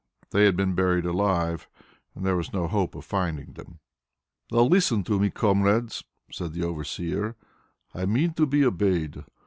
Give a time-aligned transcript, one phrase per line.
[0.31, 1.67] They had been buried alive
[2.15, 3.77] and there was no hope of finding them.
[4.51, 7.35] "Now, listen to me, comrades," said the overseer.
[7.93, 9.23] "I mean to be obeyed.